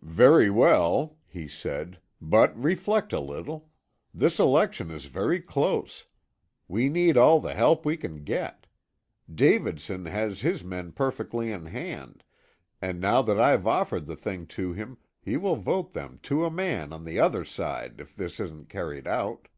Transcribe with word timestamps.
"Very 0.00 0.48
well," 0.48 1.18
he 1.28 1.46
said, 1.46 2.00
"but 2.18 2.56
reflect 2.58 3.12
a 3.12 3.20
little. 3.20 3.68
This 4.14 4.38
election 4.40 4.90
is 4.90 5.04
very 5.04 5.38
close. 5.38 6.06
We 6.66 6.88
need 6.88 7.18
all 7.18 7.40
the 7.40 7.52
help 7.52 7.84
we 7.84 7.98
can 7.98 8.24
get. 8.24 8.66
Davidson 9.30 10.06
has 10.06 10.40
his 10.40 10.64
men 10.64 10.92
perfectly 10.92 11.52
in 11.52 11.66
hand, 11.66 12.24
and 12.80 13.00
now 13.02 13.20
that 13.20 13.38
I've 13.38 13.66
offered 13.66 14.06
the 14.06 14.16
thing 14.16 14.46
to 14.46 14.72
him 14.72 14.96
he 15.20 15.36
will 15.36 15.56
vote 15.56 15.92
them 15.92 16.20
to 16.22 16.46
a 16.46 16.50
man 16.50 16.90
on 16.90 17.04
the 17.04 17.18
other 17.20 17.44
side 17.44 18.00
if 18.00 18.16
this 18.16 18.40
isn't 18.40 18.70
carried 18.70 19.06
out." 19.06 19.48